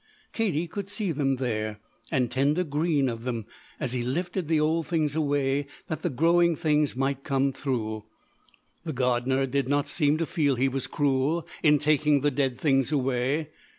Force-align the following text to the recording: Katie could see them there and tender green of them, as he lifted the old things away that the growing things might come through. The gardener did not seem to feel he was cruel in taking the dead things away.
Katie 0.33 0.67
could 0.67 0.89
see 0.89 1.11
them 1.11 1.35
there 1.35 1.79
and 2.09 2.31
tender 2.31 2.63
green 2.63 3.07
of 3.07 3.23
them, 3.23 3.45
as 3.79 3.93
he 3.93 4.01
lifted 4.01 4.47
the 4.47 4.59
old 4.59 4.87
things 4.87 5.13
away 5.15 5.67
that 5.89 6.01
the 6.01 6.09
growing 6.09 6.55
things 6.55 6.95
might 6.95 7.23
come 7.23 7.53
through. 7.53 8.05
The 8.83 8.93
gardener 8.93 9.45
did 9.45 9.69
not 9.69 9.87
seem 9.87 10.17
to 10.17 10.25
feel 10.25 10.55
he 10.55 10.67
was 10.67 10.87
cruel 10.87 11.47
in 11.61 11.77
taking 11.77 12.21
the 12.21 12.31
dead 12.31 12.59
things 12.59 12.91
away. 12.91 13.51